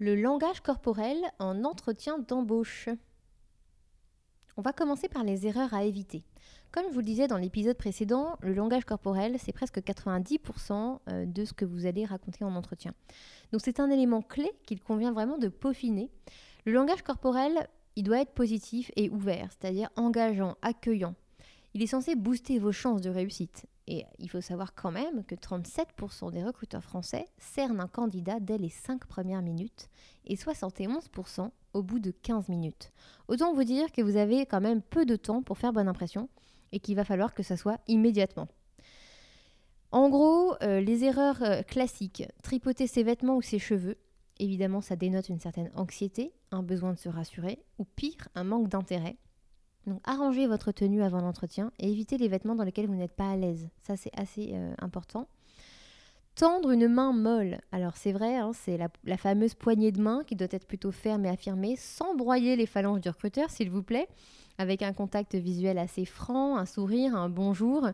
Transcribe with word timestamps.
Le 0.00 0.14
langage 0.14 0.60
corporel 0.60 1.16
en 1.40 1.64
entretien 1.64 2.20
d'embauche. 2.20 2.88
On 4.56 4.62
va 4.62 4.72
commencer 4.72 5.08
par 5.08 5.24
les 5.24 5.48
erreurs 5.48 5.74
à 5.74 5.82
éviter. 5.82 6.22
Comme 6.70 6.84
je 6.88 6.92
vous 6.92 7.00
le 7.00 7.04
disais 7.04 7.26
dans 7.26 7.36
l'épisode 7.36 7.76
précédent, 7.76 8.36
le 8.40 8.54
langage 8.54 8.84
corporel, 8.84 9.40
c'est 9.40 9.52
presque 9.52 9.78
90% 9.78 11.00
euh, 11.08 11.26
de 11.26 11.44
ce 11.44 11.52
que 11.52 11.64
vous 11.64 11.84
allez 11.84 12.04
raconter 12.04 12.44
en 12.44 12.54
entretien. 12.54 12.94
Donc 13.50 13.60
c'est 13.64 13.80
un 13.80 13.90
élément 13.90 14.22
clé 14.22 14.52
qu'il 14.66 14.80
convient 14.80 15.10
vraiment 15.10 15.36
de 15.36 15.48
peaufiner. 15.48 16.12
Le 16.64 16.70
langage 16.70 17.02
corporel, 17.02 17.66
il 17.96 18.04
doit 18.04 18.20
être 18.20 18.34
positif 18.34 18.92
et 18.94 19.10
ouvert, 19.10 19.50
c'est-à-dire 19.50 19.90
engageant, 19.96 20.56
accueillant. 20.62 21.16
Il 21.74 21.82
est 21.82 21.88
censé 21.88 22.14
booster 22.14 22.60
vos 22.60 22.70
chances 22.70 23.00
de 23.00 23.10
réussite. 23.10 23.66
Et 23.90 24.04
il 24.18 24.28
faut 24.28 24.42
savoir 24.42 24.74
quand 24.74 24.90
même 24.90 25.24
que 25.24 25.34
37% 25.34 26.30
des 26.30 26.44
recruteurs 26.44 26.84
français 26.84 27.24
cernent 27.38 27.80
un 27.80 27.88
candidat 27.88 28.38
dès 28.38 28.58
les 28.58 28.68
5 28.68 29.06
premières 29.06 29.40
minutes 29.40 29.88
et 30.26 30.36
71% 30.36 31.50
au 31.72 31.82
bout 31.82 31.98
de 31.98 32.10
15 32.10 32.50
minutes. 32.50 32.92
Autant 33.28 33.54
vous 33.54 33.64
dire 33.64 33.90
que 33.90 34.02
vous 34.02 34.18
avez 34.18 34.44
quand 34.44 34.60
même 34.60 34.82
peu 34.82 35.06
de 35.06 35.16
temps 35.16 35.42
pour 35.42 35.56
faire 35.56 35.72
bonne 35.72 35.88
impression 35.88 36.28
et 36.70 36.80
qu'il 36.80 36.96
va 36.96 37.04
falloir 37.04 37.32
que 37.32 37.42
ça 37.42 37.56
soit 37.56 37.80
immédiatement. 37.88 38.48
En 39.90 40.10
gros, 40.10 40.54
euh, 40.62 40.82
les 40.82 41.04
erreurs 41.04 41.42
euh, 41.42 41.62
classiques, 41.62 42.24
tripoter 42.42 42.86
ses 42.86 43.02
vêtements 43.02 43.36
ou 43.36 43.42
ses 43.42 43.58
cheveux, 43.58 43.96
évidemment 44.38 44.82
ça 44.82 44.96
dénote 44.96 45.30
une 45.30 45.40
certaine 45.40 45.70
anxiété, 45.74 46.34
un 46.50 46.62
besoin 46.62 46.92
de 46.92 46.98
se 46.98 47.08
rassurer, 47.08 47.64
ou 47.78 47.86
pire, 47.86 48.28
un 48.34 48.44
manque 48.44 48.68
d'intérêt. 48.68 49.16
Donc 49.88 50.00
arrangez 50.04 50.46
votre 50.46 50.70
tenue 50.70 51.02
avant 51.02 51.20
l'entretien 51.20 51.72
et 51.78 51.90
évitez 51.90 52.18
les 52.18 52.28
vêtements 52.28 52.54
dans 52.54 52.64
lesquels 52.64 52.86
vous 52.86 52.94
n'êtes 52.94 53.16
pas 53.16 53.30
à 53.30 53.36
l'aise. 53.36 53.68
Ça 53.82 53.96
c'est 53.96 54.16
assez 54.16 54.50
euh, 54.52 54.74
important. 54.78 55.28
Tendre 56.38 56.70
une 56.70 56.86
main 56.86 57.12
molle. 57.12 57.58
Alors 57.72 57.96
c'est 57.96 58.12
vrai, 58.12 58.36
hein, 58.36 58.52
c'est 58.54 58.78
la, 58.78 59.16
fameuse 59.16 59.54
poignée 59.54 59.90
de 59.90 60.00
main 60.00 60.22
qui 60.24 60.36
doit 60.36 60.46
être 60.52 60.68
plutôt 60.68 60.92
ferme 60.92 61.26
et 61.26 61.28
affirmée, 61.28 61.74
sans 61.74 62.14
broyer 62.14 62.54
les 62.54 62.66
phalanges 62.66 63.00
du 63.00 63.08
recruteur 63.08 63.50
s'il 63.50 63.70
vous 63.70 63.82
plaît, 63.82 64.06
avec 64.56 64.82
un 64.82 64.92
contact 64.92 65.34
visuel 65.34 65.78
assez 65.78 66.04
franc, 66.04 66.56
un 66.56 66.64
sourire, 66.64 67.16
un 67.16 67.28
bonjour, 67.28 67.88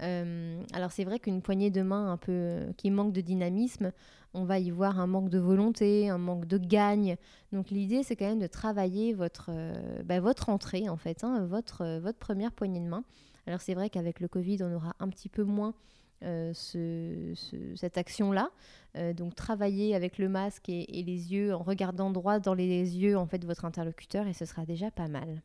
euh, 0.00 0.62
alors 0.72 0.92
c'est 0.92 1.04
vrai 1.04 1.18
qu'une 1.18 1.42
poignée 1.42 1.70
de 1.70 1.82
main 1.82 2.10
un 2.10 2.16
peu 2.16 2.32
euh, 2.32 2.72
qui 2.78 2.90
manque 2.90 3.12
de 3.12 3.20
dynamisme, 3.20 3.92
on 4.32 4.44
va 4.44 4.58
y 4.58 4.70
voir 4.70 4.98
un 4.98 5.06
manque 5.06 5.28
de 5.28 5.38
volonté, 5.38 6.08
un 6.08 6.16
manque 6.16 6.46
de 6.46 6.56
gagne. 6.56 7.18
Donc 7.52 7.68
l'idée 7.68 8.02
c'est 8.02 8.16
quand 8.16 8.28
même 8.28 8.40
de 8.40 8.46
travailler 8.46 9.12
votre, 9.12 9.50
euh, 9.50 10.02
bah, 10.06 10.20
votre 10.20 10.48
entrée 10.48 10.88
en 10.88 10.96
fait, 10.96 11.22
hein, 11.22 11.44
votre, 11.44 11.98
votre 11.98 12.18
première 12.18 12.52
poignée 12.52 12.80
de 12.80 12.88
main. 12.88 13.04
Alors 13.46 13.60
c'est 13.60 13.74
vrai 13.74 13.90
qu'avec 13.90 14.20
le 14.20 14.28
Covid 14.28 14.62
on 14.62 14.74
aura 14.74 14.94
un 15.00 15.08
petit 15.08 15.28
peu 15.28 15.44
moins 15.44 15.74
cette 16.22 17.98
action-là. 17.98 18.50
donc 19.14 19.34
travailler 19.34 19.94
avec 19.94 20.18
le 20.18 20.28
masque 20.28 20.68
et, 20.68 20.98
et, 20.98 21.02
les 21.02 21.32
yeux 21.32 21.54
en 21.54 21.62
regardant 21.62 22.10
droit 22.10 22.38
dans 22.40 22.54
les 22.54 22.98
yeux 22.98 23.16
en 23.16 23.26
fait 23.26 23.44
votre 23.44 23.64
interlocuteur 23.64 24.26
et 24.26 24.34
ce 24.34 24.44
sera 24.44 24.66
déjà 24.66 24.90
pas 24.90 25.08
mal. 25.08 25.42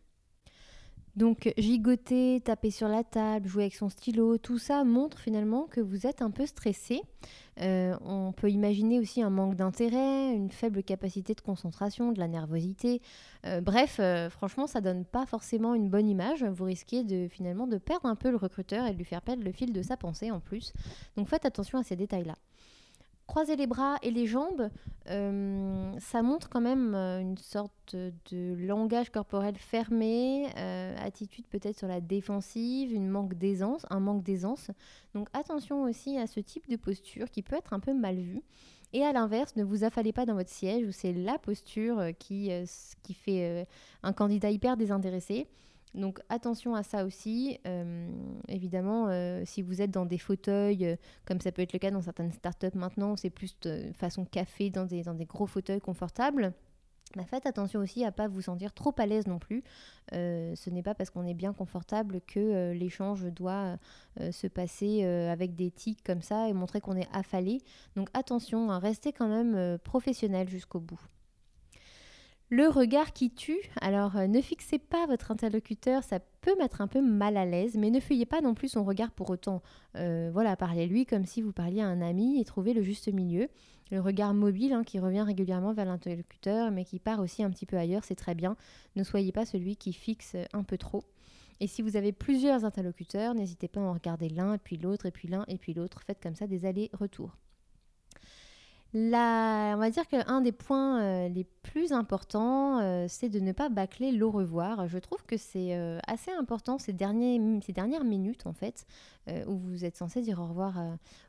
Donc 1.15 1.53
gigoter, 1.57 2.41
taper 2.43 2.71
sur 2.71 2.89
la 2.89 3.03
table, 3.03 3.47
jouer 3.47 3.63
avec 3.63 3.75
son 3.75 3.87
stylo, 3.87 4.37
tout 4.37 4.57
ça 4.57 4.83
montre 4.83 5.17
finalement 5.17 5.65
que 5.65 5.79
vous 5.79 6.05
êtes 6.05 6.21
un 6.21 6.29
peu 6.29 6.45
stressé. 6.45 7.01
Euh, 7.61 7.95
on 8.03 8.33
peut 8.33 8.49
imaginer 8.49 8.99
aussi 8.99 9.21
un 9.21 9.29
manque 9.29 9.55
d'intérêt, 9.55 10.33
une 10.33 10.51
faible 10.51 10.83
capacité 10.83 11.33
de 11.33 11.39
concentration, 11.39 12.11
de 12.11 12.19
la 12.19 12.27
nervosité. 12.27 13.01
Euh, 13.45 13.61
bref, 13.61 13.97
euh, 13.99 14.29
franchement, 14.29 14.67
ça 14.67 14.81
donne 14.81 15.05
pas 15.05 15.25
forcément 15.25 15.73
une 15.73 15.89
bonne 15.89 16.09
image. 16.09 16.43
Vous 16.43 16.65
risquez 16.65 17.05
de 17.05 17.29
finalement 17.29 17.65
de 17.65 17.77
perdre 17.77 18.07
un 18.07 18.15
peu 18.15 18.29
le 18.29 18.37
recruteur 18.37 18.85
et 18.85 18.91
de 18.91 18.97
lui 18.97 19.05
faire 19.05 19.21
perdre 19.21 19.43
le 19.43 19.53
fil 19.53 19.71
de 19.71 19.81
sa 19.81 19.95
pensée 19.95 20.31
en 20.31 20.41
plus. 20.41 20.73
Donc 21.15 21.29
faites 21.29 21.45
attention 21.45 21.79
à 21.79 21.83
ces 21.83 21.95
détails-là. 21.95 22.35
Croiser 23.27 23.55
les 23.55 23.65
bras 23.65 23.97
et 24.03 24.11
les 24.11 24.27
jambes, 24.27 24.69
euh, 25.09 25.91
ça 25.99 26.21
montre 26.21 26.47
quand 26.47 26.61
même 26.61 26.93
euh, 26.93 27.19
une 27.19 27.37
sorte 27.37 27.95
de 27.95 28.55
langage 28.55 29.09
corporel 29.09 29.55
fermé, 29.57 30.47
euh, 30.57 30.95
attitude 30.99 31.47
peut-être 31.47 31.77
sur 31.77 31.87
la 31.87 32.01
défensive, 32.01 32.93
une 32.93 33.09
manque 33.09 33.33
d'aisance, 33.33 33.85
un 33.89 33.99
manque 33.99 34.21
d'aisance. 34.21 34.69
Donc 35.15 35.27
attention 35.33 35.83
aussi 35.83 36.19
à 36.19 36.27
ce 36.27 36.39
type 36.39 36.69
de 36.69 36.75
posture 36.75 37.31
qui 37.31 37.41
peut 37.41 37.55
être 37.55 37.73
un 37.73 37.79
peu 37.79 37.93
mal 37.93 38.15
vue. 38.15 38.43
Et 38.93 39.03
à 39.03 39.11
l'inverse, 39.11 39.55
ne 39.55 39.63
vous 39.63 39.83
affalez 39.83 40.13
pas 40.13 40.27
dans 40.27 40.35
votre 40.35 40.51
siège 40.51 40.87
où 40.87 40.91
c'est 40.91 41.11
la 41.11 41.39
posture 41.39 42.01
qui, 42.19 42.51
qui 43.03 43.13
fait 43.13 43.67
un 44.03 44.13
candidat 44.13 44.51
hyper 44.51 44.77
désintéressé. 44.77 45.47
Donc 45.95 46.19
attention 46.29 46.75
à 46.75 46.83
ça 46.83 47.05
aussi. 47.05 47.57
Euh, 47.65 48.09
évidemment, 48.49 49.07
euh, 49.07 49.43
si 49.45 49.61
vous 49.61 49.81
êtes 49.81 49.91
dans 49.91 50.05
des 50.05 50.17
fauteuils, 50.17 50.85
euh, 50.85 50.95
comme 51.25 51.39
ça 51.39 51.51
peut 51.51 51.61
être 51.61 51.73
le 51.73 51.79
cas 51.79 51.89
dans 51.89 52.01
certaines 52.01 52.33
startups 52.33 52.75
maintenant, 52.75 53.15
c'est 53.15 53.29
plus 53.29 53.57
de 53.61 53.91
façon 53.93 54.25
café 54.25 54.69
dans 54.69 54.85
des, 54.85 55.03
gros 55.25 55.47
fauteuils 55.47 55.79
confortables. 55.79 56.53
Bah, 57.15 57.23
faites 57.23 57.45
attention 57.45 57.79
aussi 57.79 58.03
à 58.03 58.07
ne 58.07 58.11
pas 58.11 58.27
vous 58.27 58.41
sentir 58.41 58.73
trop 58.73 58.93
à 58.97 59.05
l'aise 59.05 59.25
non 59.25 59.39
plus. 59.39 59.63
ce 60.11 60.69
n'est 60.69 60.83
pas 60.83 60.95
parce 60.95 61.09
qu'on 61.11 61.25
est 61.25 61.33
bien 61.33 61.53
confortable 61.53 62.19
que 62.27 62.73
l'échange 62.73 63.23
doit 63.27 63.77
se 64.19 64.47
passer 64.47 65.05
avec 65.05 65.55
des 65.55 65.71
tics 65.71 66.03
comme 66.03 66.21
ça 66.21 66.49
et 66.49 66.53
montrer 66.53 66.81
qu'on 66.81 66.97
est 66.97 67.07
affalé. 67.13 67.61
Donc 67.95 68.09
attention, 68.13 68.69
à 68.69 68.79
rester 68.79 69.13
quand 69.13 69.29
même 69.29 69.77
professionnel 69.77 70.49
jusqu'au 70.49 70.81
bout. 70.81 70.99
Le 72.49 72.67
regard 72.67 73.11
qui 73.11 73.31
tue. 73.31 73.59
Alors, 73.81 74.17
euh, 74.17 74.27
ne 74.27 74.39
fixez 74.39 74.77
pas 74.77 75.07
votre 75.07 75.31
interlocuteur, 75.31 76.03
ça 76.03 76.19
peut 76.41 76.55
mettre 76.59 76.79
un 76.79 76.87
peu 76.87 77.01
mal 77.01 77.37
à 77.37 77.45
l'aise, 77.45 77.75
mais 77.75 77.89
ne 77.89 77.99
fuyez 77.99 78.27
pas 78.27 78.39
non 78.39 78.53
plus 78.53 78.69
son 78.69 78.83
regard 78.83 79.09
pour 79.11 79.31
autant. 79.31 79.63
Euh, 79.95 80.29
voilà, 80.31 80.55
parlez-lui 80.55 81.07
comme 81.07 81.25
si 81.25 81.41
vous 81.41 81.51
parliez 81.51 81.81
à 81.81 81.87
un 81.87 82.01
ami 82.01 82.39
et 82.39 82.45
trouvez 82.45 82.73
le 82.73 82.83
juste 82.83 83.11
milieu. 83.11 83.47
Le 83.89 83.99
regard 83.99 84.35
mobile 84.35 84.73
hein, 84.73 84.83
qui 84.83 84.99
revient 84.99 85.23
régulièrement 85.23 85.73
vers 85.73 85.85
l'interlocuteur, 85.85 86.69
mais 86.69 86.85
qui 86.85 86.99
part 86.99 87.19
aussi 87.19 87.41
un 87.41 87.49
petit 87.49 87.65
peu 87.65 87.77
ailleurs, 87.77 88.03
c'est 88.03 88.15
très 88.15 88.35
bien. 88.35 88.57
Ne 88.95 89.03
soyez 89.03 89.31
pas 89.31 89.45
celui 89.45 89.75
qui 89.75 89.91
fixe 89.91 90.35
un 90.53 90.63
peu 90.63 90.77
trop. 90.77 91.03
Et 91.59 91.67
si 91.67 91.81
vous 91.81 91.97
avez 91.97 92.11
plusieurs 92.11 92.63
interlocuteurs, 92.63 93.33
n'hésitez 93.33 93.67
pas 93.67 93.79
à 93.79 93.83
en 93.83 93.93
regarder 93.93 94.29
l'un, 94.29 94.59
puis 94.59 94.77
l'autre, 94.77 95.07
et 95.07 95.11
puis 95.11 95.27
l'un, 95.27 95.45
et 95.47 95.57
puis 95.57 95.73
l'autre. 95.73 96.01
Faites 96.05 96.21
comme 96.21 96.35
ça 96.35 96.45
des 96.45 96.65
allers-retours 96.65 97.37
on 98.95 99.77
va 99.77 99.89
dire 99.89 100.07
qu'un 100.07 100.41
des 100.41 100.51
points 100.51 101.01
euh, 101.01 101.29
les 101.29 101.43
plus 101.43 101.91
importants, 101.91 102.79
euh, 102.79 103.05
c'est 103.09 103.29
de 103.29 103.39
ne 103.39 103.51
pas 103.51 103.69
bâcler 103.69 104.11
l'au 104.11 104.31
revoir. 104.31 104.87
Je 104.87 104.97
trouve 104.97 105.23
que 105.25 105.37
c'est 105.37 105.75
euh, 105.75 105.99
assez 106.07 106.31
important 106.31 106.77
ces, 106.77 106.93
derniers, 106.93 107.41
ces 107.61 107.73
dernières 107.73 108.05
minutes, 108.05 108.45
en 108.47 108.53
fait, 108.53 108.85
où 109.47 109.57
vous 109.57 109.85
êtes 109.85 109.97
censé 109.97 110.21
dire 110.21 110.39
au 110.39 110.47
revoir 110.47 110.79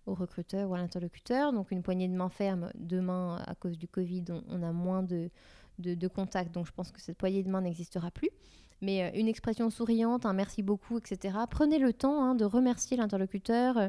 au 0.04 0.14
recruteur 0.14 0.68
ou 0.68 0.74
à 0.74 0.78
l'interlocuteur. 0.78 1.52
Donc, 1.52 1.70
une 1.70 1.82
poignée 1.82 2.08
de 2.08 2.14
main 2.14 2.28
ferme. 2.28 2.70
Demain, 2.74 3.42
à 3.46 3.54
cause 3.54 3.78
du 3.78 3.88
Covid, 3.88 4.24
on, 4.50 4.62
a 4.62 4.70
moins 4.72 5.02
de, 5.02 5.30
de, 5.78 5.94
de 5.94 6.08
contact. 6.08 6.52
Donc, 6.52 6.66
je 6.66 6.72
pense 6.72 6.92
que 6.92 7.00
cette 7.00 7.16
poignée 7.16 7.42
de 7.42 7.50
main 7.50 7.62
n'existera 7.62 8.10
plus 8.10 8.30
mais 8.82 9.10
une 9.18 9.26
expression 9.26 9.70
souriante, 9.70 10.26
un 10.26 10.34
merci 10.34 10.62
beaucoup, 10.62 10.98
etc. 10.98 11.34
Prenez 11.48 11.78
le 11.78 11.94
temps 11.94 12.22
hein, 12.22 12.34
de 12.34 12.44
remercier 12.44 12.98
l'interlocuteur, 12.98 13.88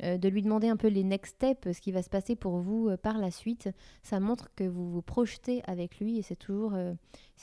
de 0.00 0.28
lui 0.28 0.42
demander 0.42 0.68
un 0.68 0.76
peu 0.76 0.88
les 0.88 1.04
next 1.04 1.36
steps, 1.36 1.72
ce 1.72 1.80
qui 1.80 1.92
va 1.92 2.02
se 2.02 2.10
passer 2.10 2.36
pour 2.36 2.58
vous 2.58 2.88
euh, 2.88 2.96
par 2.96 3.18
la 3.18 3.30
suite. 3.30 3.68
Ça 4.02 4.20
montre 4.20 4.50
que 4.54 4.64
vous 4.64 4.90
vous 4.90 5.02
projetez 5.02 5.62
avec 5.66 5.98
lui 5.98 6.18
et 6.18 6.22
c'est 6.22 6.36
toujours, 6.36 6.74
euh, 6.74 6.94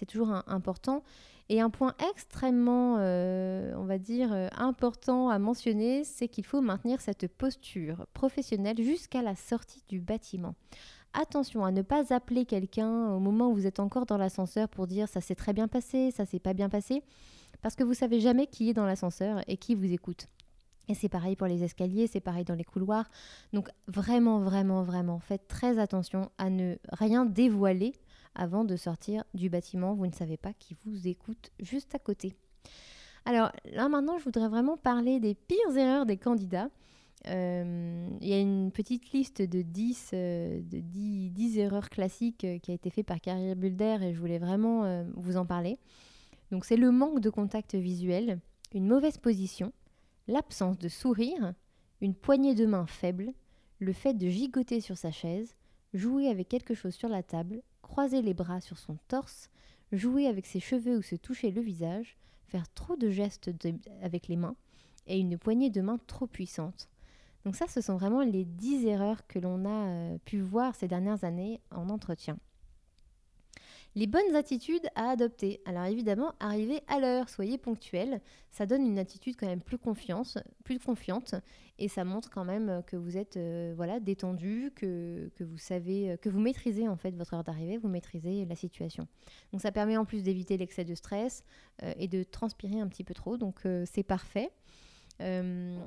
toujours 0.07 0.29
important. 0.47 1.03
Et 1.49 1.61
un 1.61 1.69
point 1.69 1.93
extrêmement, 2.09 2.95
on 2.95 3.85
va 3.85 3.99
dire, 3.99 4.33
important 4.57 5.29
à 5.29 5.37
mentionner, 5.37 6.03
c'est 6.03 6.27
qu'il 6.27 6.43
faut 6.43 6.59
maintenir 6.59 7.01
cette 7.01 7.27
posture 7.27 8.07
professionnelle 8.15 8.81
jusqu'à 8.81 9.21
la 9.21 9.35
sortie 9.35 9.83
du 9.87 9.99
bâtiment. 9.99 10.55
Attention 11.13 11.63
à 11.63 11.71
ne 11.71 11.81
pas 11.81 12.13
appeler 12.13 12.45
quelqu'un 12.45 13.09
au 13.13 13.19
moment 13.19 13.49
où 13.49 13.53
vous 13.53 13.67
êtes 13.67 13.79
encore 13.79 14.05
dans 14.05 14.17
l'ascenseur 14.17 14.67
pour 14.67 14.85
dire 14.85 15.07
ça 15.07 15.21
s'est 15.21 15.35
très 15.35 15.53
bien 15.53 15.67
passé, 15.67 16.11
ça 16.11 16.25
s'est 16.25 16.39
pas 16.39 16.53
bien 16.53 16.67
passé, 16.67 17.03
parce 17.61 17.75
que 17.75 17.83
vous 17.83 17.93
savez 17.93 18.19
jamais 18.19 18.47
qui 18.47 18.69
est 18.69 18.73
dans 18.73 18.85
l'ascenseur 18.85 19.41
et 19.47 19.55
qui 19.55 19.75
vous 19.75 19.93
écoute. 19.93 20.27
Et 20.87 20.93
c'est 20.93 21.09
pareil 21.09 21.35
pour 21.35 21.47
les 21.47 21.63
escaliers, 21.63 22.07
c'est 22.07 22.19
pareil 22.19 22.45
dans 22.45 22.53
les 22.55 22.63
couloirs. 22.63 23.09
Donc 23.53 23.69
vraiment, 23.87 24.39
vraiment, 24.39 24.83
vraiment, 24.83 25.19
faites 25.19 25.47
très 25.47 25.79
attention 25.79 26.29
à 26.37 26.49
ne 26.49 26.75
rien 26.91 27.25
dévoiler 27.25 27.93
avant 28.35 28.63
de 28.65 28.75
sortir 28.75 29.23
du 29.33 29.49
bâtiment. 29.49 29.93
Vous 29.93 30.07
ne 30.07 30.13
savez 30.13 30.37
pas 30.37 30.53
qui 30.53 30.75
vous 30.85 31.07
écoute 31.07 31.51
juste 31.59 31.95
à 31.95 31.99
côté. 31.99 32.33
Alors 33.25 33.51
là 33.71 33.89
maintenant, 33.89 34.17
je 34.19 34.23
voudrais 34.23 34.49
vraiment 34.49 34.77
parler 34.77 35.19
des 35.19 35.33
pires 35.33 35.75
erreurs 35.75 36.05
des 36.05 36.17
candidats. 36.17 36.69
Euh, 37.27 38.07
il 38.21 38.27
y 38.27 38.33
a 38.33 38.39
une 38.39 38.71
petite 38.71 39.11
liste 39.11 39.41
de 39.41 39.61
10, 39.63 40.11
euh, 40.13 40.61
de 40.61 40.79
10, 40.79 41.57
erreurs 41.57 41.89
classiques 41.89 42.43
euh, 42.43 42.59
qui 42.59 42.71
a 42.71 42.73
été 42.75 42.89
faite 42.91 43.07
par 43.07 43.19
Carrière 43.19 43.55
Bulder 43.55 43.97
et 44.03 44.13
je 44.13 44.19
voulais 44.19 44.37
vraiment 44.37 45.03
vous 45.15 45.37
en 45.37 45.45
parler. 45.45 45.77
Donc 46.51 46.65
c'est 46.65 46.77
le 46.77 46.91
manque 46.91 47.19
de 47.19 47.29
contact 47.29 47.73
visuel, 47.73 48.39
une 48.73 48.87
mauvaise 48.87 49.17
position, 49.17 49.73
l'absence 50.27 50.77
de 50.77 50.89
sourire, 50.89 51.53
une 52.01 52.15
poignée 52.15 52.55
de 52.55 52.65
main 52.65 52.85
faible, 52.85 53.33
le 53.79 53.93
fait 53.93 54.13
de 54.13 54.27
gigoter 54.27 54.81
sur 54.81 54.97
sa 54.97 55.11
chaise, 55.11 55.55
jouer 55.93 56.29
avec 56.29 56.49
quelque 56.49 56.73
chose 56.73 56.95
sur 56.95 57.09
la 57.09 57.23
table, 57.23 57.61
croiser 57.81 58.21
les 58.21 58.33
bras 58.33 58.61
sur 58.61 58.77
son 58.77 58.97
torse, 59.07 59.49
jouer 59.91 60.27
avec 60.27 60.45
ses 60.45 60.59
cheveux 60.59 60.97
ou 60.97 61.01
se 61.01 61.15
toucher 61.15 61.51
le 61.51 61.61
visage, 61.61 62.17
faire 62.47 62.67
trop 62.73 62.95
de 62.95 63.09
gestes 63.09 63.51
avec 64.01 64.27
les 64.27 64.35
mains 64.35 64.55
et 65.07 65.19
une 65.19 65.37
poignée 65.37 65.69
de 65.69 65.81
main 65.81 65.99
trop 66.07 66.27
puissante. 66.27 66.89
Donc 67.43 67.55
ça, 67.55 67.67
ce 67.67 67.79
sont 67.79 67.95
vraiment 67.95 68.21
les 68.21 68.43
10 68.43 68.87
erreurs 68.87 69.27
que 69.27 69.37
l'on 69.37 69.65
a 69.65 69.87
euh, 69.87 70.17
pu 70.25 70.39
voir 70.39 70.75
ces 70.75 70.87
dernières 70.87 71.23
années 71.23 71.61
en 71.69 71.89
entretien. 71.89 72.37
Les 73.97 74.07
bonnes 74.07 74.35
attitudes 74.35 74.89
à 74.95 75.11
adopter. 75.11 75.61
Alors 75.63 75.85
évidemment, 75.85 76.33
arrivez 76.41 76.81
à 76.87 76.99
l'heure, 76.99 77.29
soyez 77.29 77.57
ponctuel. 77.57 78.19
Ça 78.51 78.65
donne 78.65 78.85
une 78.85 78.99
attitude 78.99 79.37
quand 79.37 79.47
même 79.47 79.61
plus, 79.61 79.77
confiante 79.77 81.35
et 81.79 81.87
ça 81.87 82.03
montre 82.03 82.29
quand 82.29 82.43
même 82.43 82.83
que 82.87 82.97
vous 82.97 83.15
êtes 83.15 83.37
euh, 83.37 83.73
voilà 83.77 84.01
détendu, 84.01 84.71
que, 84.75 85.29
vous 85.39 85.57
savez, 85.57 86.17
que 86.21 86.27
vous 86.27 86.39
maîtrisez 86.39 86.89
en 86.89 86.97
fait 86.97 87.11
votre 87.15 87.35
heure 87.35 87.45
d'arrivée, 87.45 87.77
vous 87.77 87.87
maîtrisez 87.87 88.43
la 88.45 88.55
situation. 88.55 89.07
Donc 89.53 89.61
ça 89.61 89.71
permet 89.71 89.95
en 89.95 90.03
plus 90.03 90.23
d'éviter 90.23 90.57
l'excès 90.57 90.83
de 90.83 90.93
stress 90.93 91.45
euh, 91.81 91.93
et 91.97 92.09
de 92.09 92.23
transpirer 92.23 92.81
un 92.81 92.89
petit 92.89 93.05
peu 93.05 93.13
trop. 93.13 93.37
Donc 93.37 93.61
c'est 93.85 94.03
parfait. 94.03 94.51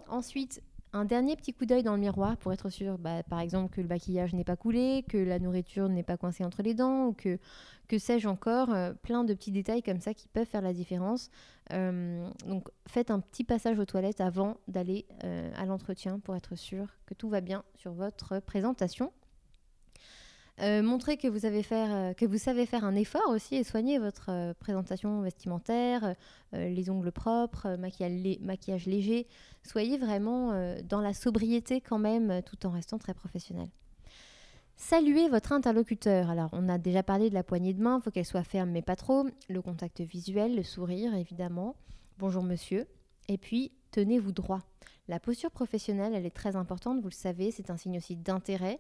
ensuite, 0.09 0.63
un 0.93 1.05
dernier 1.05 1.37
petit 1.37 1.53
coup 1.53 1.67
d'œil 1.67 1.83
dans 1.83 1.95
le 1.95 2.01
miroir 2.01 2.37
pour 2.37 2.53
être 2.53 2.71
sûr, 2.71 2.99
bah, 2.99 3.23
par 3.23 3.41
exemple, 3.41 3.75
que 3.75 3.81
le 3.81 3.89
maquillage 3.89 4.35
n'est 4.35 4.45
pas 4.45 4.57
coulé, 4.57 5.05
que 5.09 5.19
la 5.19 5.39
nourriture 5.39 5.89
n'est 5.89 6.03
pas 6.03 6.17
coincée 6.17 6.45
entre 6.45 6.63
les 6.63 6.75
dents, 6.75 7.07
ou 7.07 7.13
que, 7.13 7.39
sais-je 7.99 8.29
encore, 8.29 8.71
euh, 8.73 8.93
plein 8.95 9.25
de 9.25 9.35
petits 9.35 9.53
détails 9.53 9.83
comme 9.83 10.01
ça 10.01 10.15
qui 10.15 10.29
peuvent 10.29 10.47
faire 10.47 10.63
la 10.63 10.73
différence. 10.73 11.31
Euh, 11.73 12.29
donc 12.47 12.69
faites 12.87 13.11
un 13.11 13.21
petit 13.21 13.45
passage 13.45 13.79
aux 13.79 13.85
toilettes 13.85 14.21
avant 14.21 14.57
d'aller 14.69 15.07
euh, 15.25 15.51
à 15.57 15.67
l'entretien 15.67 16.19
pour 16.19 16.35
être 16.35 16.57
sûr 16.57 16.87
que 17.05 17.13
tout 17.13 17.29
va 17.29 17.41
bien 17.43 17.65
sur 17.75 17.93
votre 17.93 18.41
présentation. 18.41 19.13
Euh, 20.61 20.83
montrer 20.83 21.17
que 21.17 21.29
vous, 21.29 21.47
avez 21.47 21.65
euh, 21.71 22.15
que 22.15 22.27
vous 22.27 22.39
savez 22.39 22.67
faire 22.67 22.85
un 22.85 22.97
effort 22.97 23.29
aussi 23.29 23.55
et 23.55 23.63
soigner 23.63 23.99
votre 23.99 24.27
euh, 24.31 24.55
présentation 24.55 25.21
vestimentaire, 25.21 26.15
les 26.53 26.91
ongles 26.91 27.13
propres, 27.13 27.77
maquillage, 27.77 28.39
maquillage 28.41 28.87
léger. 28.87 29.27
Soyez 29.63 29.99
vraiment 29.99 30.75
dans 30.89 31.03
la 31.03 31.13
sobriété 31.13 31.83
quand 31.83 31.99
même, 31.99 32.41
tout 32.43 32.67
en 32.67 32.71
restant 32.71 32.97
très 32.97 33.13
professionnel. 33.13 33.69
Saluez 34.77 35.29
votre 35.29 35.53
interlocuteur. 35.53 36.31
Alors, 36.31 36.49
on 36.53 36.71
a 36.71 36.79
déjà 36.79 37.03
parlé 37.03 37.29
de 37.29 37.35
la 37.35 37.43
poignée 37.43 37.75
de 37.75 37.83
main, 37.83 37.99
il 37.99 38.03
faut 38.03 38.11
qu'elle 38.11 38.25
soit 38.25 38.45
ferme 38.45 38.71
mais 38.71 38.81
pas 38.81 38.97
trop. 38.97 39.27
Le 39.51 39.61
contact 39.61 40.01
visuel, 40.01 40.57
le 40.57 40.63
sourire 40.63 41.15
évidemment. 41.15 41.77
Bonjour 42.19 42.43
monsieur. 42.43 42.87
Et 43.29 43.37
puis, 43.37 43.73
tenez-vous 43.99 44.31
droit. 44.31 44.61
La 45.09 45.19
posture 45.19 45.51
professionnelle, 45.51 46.15
elle 46.15 46.25
est 46.25 46.31
très 46.31 46.55
importante, 46.55 47.01
vous 47.01 47.09
le 47.09 47.15
savez, 47.15 47.51
c'est 47.51 47.69
un 47.71 47.77
signe 47.77 47.97
aussi 47.97 48.15
d'intérêt. 48.15 48.79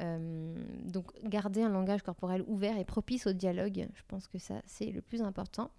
Euh, 0.00 0.54
donc 0.84 1.06
garder 1.24 1.62
un 1.62 1.68
langage 1.68 2.02
corporel 2.02 2.44
ouvert 2.46 2.78
et 2.78 2.84
propice 2.84 3.26
au 3.26 3.32
dialogue, 3.32 3.88
je 3.92 4.02
pense 4.06 4.28
que 4.28 4.38
ça 4.38 4.62
c'est 4.66 4.92
le 4.92 5.00
plus 5.00 5.22
important. 5.22 5.72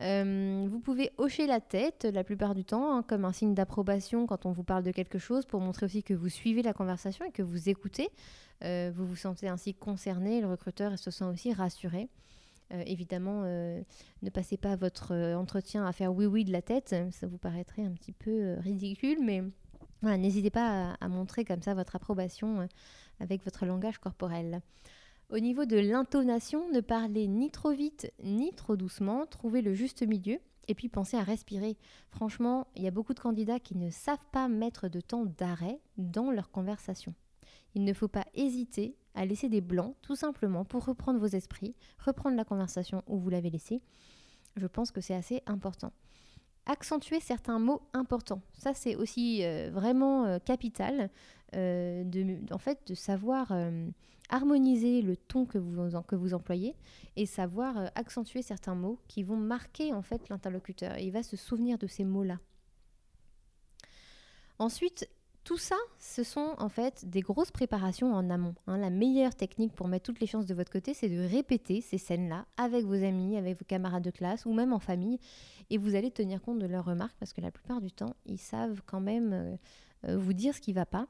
Euh, 0.00 0.66
vous 0.70 0.80
pouvez 0.80 1.10
hocher 1.18 1.46
la 1.46 1.60
tête 1.60 2.08
la 2.10 2.24
plupart 2.24 2.54
du 2.54 2.64
temps 2.64 2.96
hein, 2.96 3.02
comme 3.02 3.26
un 3.26 3.32
signe 3.32 3.52
d'approbation 3.52 4.26
quand 4.26 4.46
on 4.46 4.52
vous 4.52 4.64
parle 4.64 4.82
de 4.82 4.92
quelque 4.92 5.18
chose 5.18 5.44
pour 5.44 5.60
montrer 5.60 5.84
aussi 5.84 6.02
que 6.02 6.14
vous 6.14 6.30
suivez 6.30 6.62
la 6.62 6.72
conversation 6.72 7.26
et 7.26 7.30
que 7.30 7.42
vous 7.42 7.68
écoutez. 7.68 8.08
Euh, 8.64 8.90
vous 8.94 9.04
vous 9.04 9.16
sentez 9.16 9.48
ainsi 9.48 9.74
concerné, 9.74 10.40
le 10.40 10.46
recruteur 10.46 10.98
se 10.98 11.10
sent 11.10 11.24
aussi 11.24 11.52
rassuré. 11.52 12.08
Évidemment, 12.86 13.42
ne 13.42 14.30
passez 14.32 14.56
pas 14.56 14.76
votre 14.76 15.14
entretien 15.34 15.86
à 15.86 15.92
faire 15.92 16.14
oui 16.14 16.26
oui 16.26 16.44
de 16.44 16.52
la 16.52 16.62
tête, 16.62 16.94
ça 17.10 17.26
vous 17.26 17.38
paraîtrait 17.38 17.84
un 17.84 17.92
petit 17.92 18.12
peu 18.12 18.54
ridicule, 18.60 19.18
mais 19.22 19.42
n'hésitez 20.02 20.50
pas 20.50 20.96
à, 21.00 21.08
montrer 21.08 21.44
comme 21.44 21.62
ça 21.62 21.74
votre 21.74 21.96
approbation 21.96 22.68
avec 23.18 23.44
votre 23.44 23.66
langage 23.66 23.98
corporel. 23.98 24.62
Au 25.30 25.38
niveau 25.38 25.64
de 25.64 25.78
l'intonation, 25.78 26.68
ne 26.72 26.80
parlez 26.80 27.28
ni 27.28 27.50
trop 27.50 27.70
vite 27.70 28.12
ni 28.22 28.52
trop 28.52 28.76
doucement, 28.76 29.26
trouvez 29.26 29.62
le 29.62 29.74
juste 29.74 30.02
milieu 30.02 30.40
et 30.66 30.74
puis 30.74 30.88
pensez 30.88 31.16
à 31.16 31.22
respirer. 31.22 31.76
Franchement, 32.10 32.66
il 32.74 32.82
y 32.82 32.88
a 32.88 32.90
beaucoup 32.90 33.14
de 33.14 33.20
candidats 33.20 33.60
qui 33.60 33.76
ne 33.76 33.90
savent 33.90 34.18
pas 34.32 34.48
mettre 34.48 34.88
de 34.88 35.00
temps 35.00 35.26
d'arrêt 35.26 35.78
dans 35.98 36.32
leur 36.32 36.50
conversation. 36.50 37.14
Il 37.74 37.84
ne 37.84 37.92
faut 37.92 38.08
pas 38.08 38.26
hésiter 38.34 38.96
à 39.14 39.24
laisser 39.24 39.48
des 39.48 39.60
blancs 39.60 39.96
tout 40.02 40.16
simplement 40.16 40.64
pour 40.64 40.84
reprendre 40.84 41.18
vos 41.18 41.26
esprits, 41.26 41.74
reprendre 41.98 42.36
la 42.36 42.44
conversation 42.44 43.02
où 43.06 43.18
vous 43.18 43.30
l'avez 43.30 43.50
laissée. 43.50 43.82
Je 44.56 44.66
pense 44.66 44.90
que 44.90 45.00
c'est 45.00 45.14
assez 45.14 45.42
important 45.46 45.92
accentuer 46.70 47.20
certains 47.20 47.58
mots 47.58 47.82
importants. 47.92 48.42
Ça, 48.52 48.74
c'est 48.74 48.94
aussi 48.94 49.44
euh, 49.44 49.70
vraiment 49.72 50.24
euh, 50.24 50.38
capital, 50.38 51.10
euh, 51.56 52.04
de, 52.04 52.38
en 52.52 52.58
fait, 52.58 52.78
de 52.86 52.94
savoir 52.94 53.52
harmoniser 54.28 55.02
le 55.02 55.16
ton 55.16 55.44
que 55.44 55.58
vous, 55.58 55.90
que 56.02 56.14
vous 56.14 56.34
employez 56.34 56.76
et 57.16 57.26
savoir 57.26 57.90
accentuer 57.96 58.42
certains 58.42 58.76
mots 58.76 59.00
qui 59.08 59.24
vont 59.24 59.36
marquer 59.36 59.92
en 59.92 60.02
fait 60.02 60.28
l'interlocuteur. 60.28 60.96
Il 60.98 61.10
va 61.10 61.24
se 61.24 61.36
souvenir 61.36 61.78
de 61.78 61.88
ces 61.88 62.04
mots-là. 62.04 62.38
Ensuite, 64.60 65.08
tout 65.50 65.58
ça, 65.58 65.74
ce 65.98 66.22
sont 66.22 66.54
en 66.58 66.68
fait 66.68 67.10
des 67.10 67.22
grosses 67.22 67.50
préparations 67.50 68.14
en 68.14 68.30
amont. 68.30 68.54
Hein. 68.68 68.78
La 68.78 68.88
meilleure 68.88 69.34
technique 69.34 69.74
pour 69.74 69.88
mettre 69.88 70.04
toutes 70.04 70.20
les 70.20 70.28
chances 70.28 70.46
de 70.46 70.54
votre 70.54 70.70
côté, 70.70 70.94
c'est 70.94 71.08
de 71.08 71.28
répéter 71.28 71.80
ces 71.80 71.98
scènes-là 71.98 72.46
avec 72.56 72.84
vos 72.84 73.02
amis, 73.02 73.36
avec 73.36 73.58
vos 73.58 73.64
camarades 73.64 74.04
de 74.04 74.12
classe 74.12 74.46
ou 74.46 74.52
même 74.52 74.72
en 74.72 74.78
famille. 74.78 75.18
Et 75.68 75.76
vous 75.76 75.96
allez 75.96 76.12
tenir 76.12 76.40
compte 76.40 76.60
de 76.60 76.66
leurs 76.66 76.84
remarques 76.84 77.16
parce 77.18 77.32
que 77.32 77.40
la 77.40 77.50
plupart 77.50 77.80
du 77.80 77.90
temps, 77.90 78.14
ils 78.26 78.38
savent 78.38 78.80
quand 78.86 79.00
même 79.00 79.32
euh, 79.32 79.56
euh, 80.06 80.18
vous 80.18 80.34
dire 80.34 80.54
ce 80.54 80.60
qui 80.60 80.70
ne 80.70 80.76
va 80.76 80.86
pas. 80.86 81.08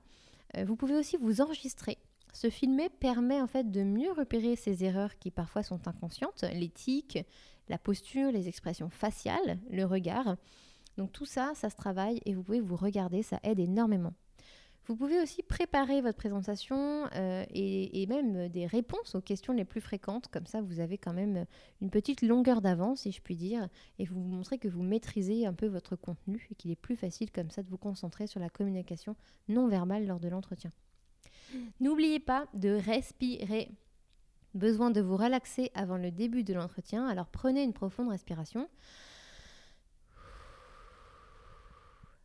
Euh, 0.57 0.65
vous 0.65 0.75
pouvez 0.75 0.97
aussi 0.97 1.19
vous 1.19 1.43
enregistrer. 1.43 1.99
Se 2.33 2.49
filmer 2.49 2.89
permet 2.89 3.43
en 3.43 3.47
fait 3.47 3.71
de 3.71 3.83
mieux 3.83 4.11
repérer 4.11 4.57
ces 4.57 4.85
erreurs 4.85 5.19
qui 5.19 5.31
parfois 5.31 5.63
sont 5.63 5.87
inconscientes, 5.87 6.47
l'éthique, 6.55 7.19
la 7.69 7.77
posture, 7.77 8.33
les 8.33 8.49
expressions 8.49 8.89
faciales, 8.89 9.59
le 9.71 9.85
regard. 9.85 10.37
Donc 10.97 11.13
tout 11.13 11.27
ça, 11.27 11.53
ça 11.55 11.69
se 11.69 11.77
travaille 11.77 12.23
et 12.25 12.35
vous 12.35 12.43
pouvez 12.43 12.61
vous 12.61 12.77
regarder, 12.77 13.23
ça 13.23 13.39
aide 13.43 13.61
énormément. 13.61 14.15
Vous 14.91 14.97
pouvez 14.97 15.21
aussi 15.21 15.45
préparer 15.45 16.01
votre 16.01 16.19
présentation 16.19 17.07
euh, 17.15 17.45
et, 17.55 18.05
même 18.09 18.49
des 18.49 18.67
réponses 18.67 19.15
aux 19.15 19.21
questions 19.21 19.53
les 19.53 19.65
plus 19.65 19.81
fréquentes. 19.81 20.27
Comme 20.27 20.47
ça, 20.47 20.63
vous 20.63 20.81
avez 20.81 20.99
quand 20.99 21.13
même 21.13 21.47
une 21.81 21.91
petite 21.91 22.23
longueur 22.23 22.61
d'avance, 22.61 23.03
si 23.03 23.13
je 23.13 23.23
puis 23.23 23.37
dire, 23.37 23.69
et 24.01 24.05
vous 24.05 24.19
montrez 24.19 24.59
que 24.59 24.67
vous 24.67 24.83
maîtrisez 24.83 25.47
un 25.47 25.53
peu 25.53 25.69
votre 25.69 25.95
contenu 25.95 26.45
et 26.51 26.57
qu'il 26.57 26.73
est 26.73 26.77
plus 26.77 26.97
facile 26.97 27.31
comme 27.31 27.53
ça 27.53 27.63
de 27.63 27.69
vous 27.69 27.79
concentrer 27.79 28.27
sur 28.27 28.41
la 28.41 28.51
communication 28.51 29.15
non 29.47 29.69
verbale 29.69 30.09
lors 30.09 30.19
de 30.19 30.27
l'entretien. 30.27 30.73
N'oubliez 31.79 32.19
pas 32.19 32.49
de 32.55 32.71
respirer. 32.71 33.71
Besoin 34.55 34.91
de 34.91 35.01
vous 35.01 35.17
relaxer 35.17 35.71
avant 35.75 35.99
le 35.99 36.11
début 36.11 36.43
de 36.43 36.53
l'entretien, 36.53 37.07
alors 37.07 37.29
prenez 37.29 37.63
une 37.63 37.75
profonde 37.75 38.09
respiration. 38.09 38.69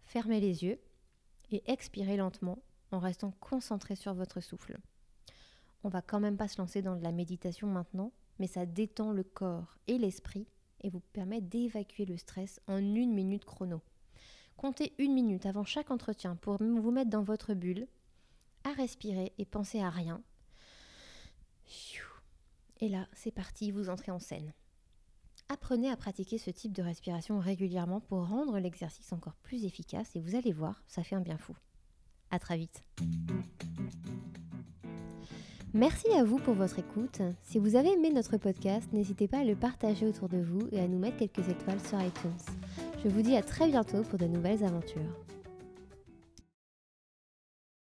Fermez 0.07 0.39
les 0.39 0.63
yeux 0.63 0.79
et 1.51 1.63
expirez 1.71 2.17
lentement 2.17 2.59
en 2.91 2.99
restant 2.99 3.31
concentré 3.39 3.95
sur 3.95 4.13
votre 4.13 4.41
souffle. 4.41 4.77
On 5.83 5.89
va 5.89 6.01
quand 6.01 6.19
même 6.19 6.37
pas 6.37 6.47
se 6.47 6.57
lancer 6.57 6.81
dans 6.81 6.95
de 6.95 7.03
la 7.03 7.11
méditation 7.11 7.67
maintenant, 7.67 8.11
mais 8.39 8.47
ça 8.47 8.65
détend 8.65 9.11
le 9.11 9.23
corps 9.23 9.77
et 9.87 9.97
l'esprit 9.97 10.47
et 10.81 10.89
vous 10.89 11.01
permet 11.13 11.41
d'évacuer 11.41 12.05
le 12.05 12.17
stress 12.17 12.59
en 12.67 12.77
une 12.77 13.13
minute 13.13 13.45
chrono. 13.45 13.81
Comptez 14.57 14.93
une 14.97 15.13
minute 15.13 15.45
avant 15.45 15.63
chaque 15.63 15.91
entretien 15.91 16.35
pour 16.35 16.57
vous 16.57 16.91
mettre 16.91 17.09
dans 17.09 17.23
votre 17.23 17.53
bulle, 17.53 17.87
à 18.63 18.71
respirer 18.73 19.33
et 19.37 19.45
penser 19.45 19.79
à 19.79 19.89
rien. 19.89 20.21
Et 22.79 22.89
là, 22.89 23.07
c'est 23.13 23.31
parti, 23.31 23.71
vous 23.71 23.89
entrez 23.89 24.11
en 24.11 24.19
scène. 24.19 24.53
Apprenez 25.47 25.91
à 25.91 25.95
pratiquer 25.95 26.39
ce 26.39 26.49
type 26.49 26.73
de 26.73 26.81
respiration 26.81 27.39
régulièrement 27.39 27.99
pour 27.99 28.27
rendre 28.27 28.57
l'exercice 28.57 29.13
encore 29.13 29.35
plus 29.43 29.63
efficace 29.63 30.15
et 30.15 30.19
vous 30.19 30.35
allez 30.35 30.51
voir, 30.51 30.81
ça 30.87 31.03
fait 31.03 31.15
un 31.15 31.21
bien 31.21 31.37
fou. 31.37 31.55
À 32.31 32.39
très 32.39 32.57
vite. 32.57 32.81
Merci 35.75 36.07
à 36.13 36.23
vous 36.23 36.37
pour 36.37 36.55
votre 36.55 36.79
écoute. 36.79 37.21
Si 37.43 37.59
vous 37.59 37.75
avez 37.75 37.89
aimé 37.89 38.11
notre 38.11 38.37
podcast, 38.37 38.91
n'hésitez 38.91 39.27
pas 39.27 39.39
à 39.39 39.43
le 39.43 39.55
partager 39.55 40.07
autour 40.07 40.29
de 40.29 40.37
vous 40.39 40.67
et 40.71 40.79
à 40.79 40.87
nous 40.87 40.97
mettre 40.97 41.17
quelques 41.17 41.47
étoiles 41.47 41.81
sur 41.81 42.01
iTunes. 42.01 42.55
Je 43.03 43.09
vous 43.09 43.21
dis 43.21 43.35
à 43.35 43.43
très 43.43 43.67
bientôt 43.67 44.01
pour 44.01 44.17
de 44.17 44.25
nouvelles 44.25 44.63
aventures. 44.63 45.01